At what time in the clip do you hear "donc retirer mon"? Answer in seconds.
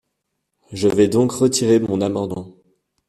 1.07-2.01